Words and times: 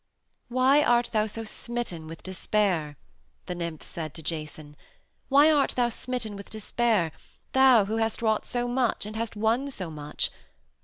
"Why 0.49 0.81
art 0.81 1.11
thou 1.13 1.27
so 1.27 1.43
smitten 1.43 2.07
with 2.07 2.23
despair?" 2.23 2.97
the 3.45 3.53
nymphs 3.53 3.85
said 3.85 4.15
to 4.15 4.23
Jason. 4.23 4.75
"Why 5.29 5.51
art 5.51 5.73
thou 5.75 5.89
smitten 5.89 6.35
with 6.35 6.49
despair, 6.49 7.11
thou 7.53 7.85
who 7.85 7.97
hast 7.97 8.23
wrought 8.23 8.47
so 8.47 8.67
much 8.67 9.05
and 9.05 9.15
hast 9.15 9.35
won 9.35 9.69
so 9.69 9.91
much? 9.91 10.31